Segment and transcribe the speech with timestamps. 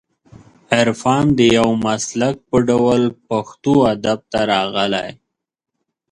[0.77, 5.09] عرفان د یو مسلک په ډول پښتو ادب ته راغلی